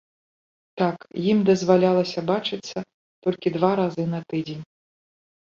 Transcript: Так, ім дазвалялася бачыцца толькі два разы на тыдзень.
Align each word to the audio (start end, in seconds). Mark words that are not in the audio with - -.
Так, 0.81 0.97
ім 1.33 1.37
дазвалялася 1.49 2.19
бачыцца 2.31 2.79
толькі 3.27 3.55
два 3.59 3.71
разы 3.81 4.03
на 4.15 4.19
тыдзень. 4.35 4.63